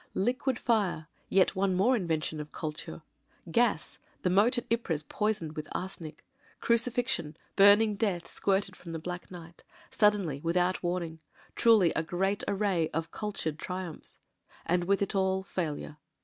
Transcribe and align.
Liquid 0.15 0.57
fire— 0.57 1.07
^yet 1.31 1.51
one 1.53 1.75
more 1.75 1.95
invention 1.95 2.39
of 2.39 2.51
''Kultur; 2.51 3.03
gas; 3.51 3.99
the 4.23 4.31
moat 4.31 4.57
at 4.57 4.65
Ypres 4.71 5.03
poisoned 5.03 5.55
with 5.55 5.67
arsenic; 5.73 6.25
cruci 6.59 6.91
fixion; 6.91 7.37
burning 7.55 7.97
death 7.97 8.27
squirted 8.27 8.75
from 8.75 8.93
the 8.93 8.97
black 8.99 9.29
night— 9.29 9.63
suddenly, 9.91 10.41
without 10.43 10.81
warning: 10.81 11.19
truly 11.55 11.93
a 11.95 12.01
great 12.01 12.43
array 12.47 12.89
of 12.89 13.11
Kul 13.11 13.31
tured 13.33 13.59
triumphs.... 13.59 14.17
And 14.65 14.85
with 14.85 15.03
it 15.03 15.13
all— 15.13 15.43
failure. 15.43 15.97